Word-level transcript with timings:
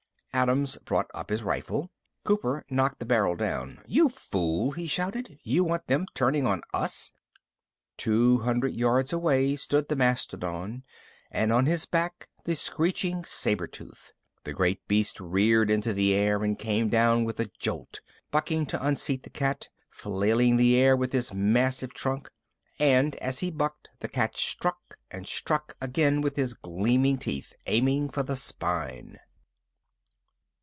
Adams 0.33 0.77
brought 0.85 1.07
his 1.29 1.43
rifle 1.43 1.83
up. 1.83 1.89
Cooper 2.23 2.63
knocked 2.69 2.99
the 2.99 3.05
barrel 3.05 3.35
down. 3.35 3.83
"You 3.85 4.07
fool!" 4.07 4.71
he 4.71 4.87
shouted. 4.87 5.37
"You 5.43 5.65
want 5.65 5.87
them 5.87 6.05
turning 6.13 6.47
on 6.47 6.61
us?" 6.73 7.11
Two 7.97 8.37
hundred 8.39 8.73
yards 8.73 9.11
away 9.11 9.57
stood 9.57 9.89
the 9.89 9.95
mastodon 9.97 10.83
and, 11.29 11.51
on 11.51 11.65
his 11.65 11.85
back, 11.85 12.29
the 12.45 12.55
screeching 12.55 13.25
saber 13.25 13.67
tooth. 13.67 14.13
The 14.45 14.53
great 14.53 14.87
beast 14.87 15.19
reared 15.19 15.69
into 15.69 15.91
the 15.93 16.13
air 16.13 16.41
and 16.45 16.57
came 16.57 16.87
down 16.87 17.25
with 17.25 17.37
a 17.41 17.51
jolt, 17.59 17.99
bucking 18.31 18.67
to 18.67 18.83
unseat 18.83 19.23
the 19.23 19.29
cat, 19.29 19.67
flailing 19.89 20.55
the 20.55 20.77
air 20.77 20.95
with 20.95 21.11
his 21.11 21.33
massive 21.33 21.93
trunk. 21.93 22.29
And 22.79 23.17
as 23.17 23.39
he 23.39 23.51
bucked, 23.51 23.89
the 23.99 24.07
cat 24.07 24.37
struck 24.37 24.95
and 25.11 25.27
struck 25.27 25.75
again 25.81 26.21
with 26.21 26.37
his 26.37 26.53
gleaming 26.53 27.17
teeth, 27.17 27.53
aiming 27.67 28.11
for 28.11 28.23
the 28.23 28.37
spine. 28.37 29.19